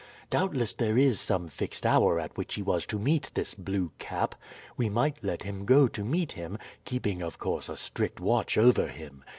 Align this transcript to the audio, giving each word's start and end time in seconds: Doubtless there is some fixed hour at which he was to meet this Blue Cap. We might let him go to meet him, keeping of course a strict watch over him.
Doubtless 0.31 0.73
there 0.73 0.97
is 0.97 1.19
some 1.19 1.47
fixed 1.47 1.85
hour 1.85 2.19
at 2.19 2.35
which 2.35 2.55
he 2.55 2.63
was 2.63 2.87
to 2.87 2.97
meet 2.97 3.29
this 3.35 3.53
Blue 3.53 3.91
Cap. 3.99 4.33
We 4.75 4.89
might 4.89 5.23
let 5.23 5.43
him 5.43 5.63
go 5.63 5.87
to 5.89 6.03
meet 6.03 6.31
him, 6.31 6.57
keeping 6.85 7.21
of 7.21 7.37
course 7.37 7.69
a 7.69 7.77
strict 7.77 8.19
watch 8.19 8.57
over 8.57 8.87
him. 8.87 9.23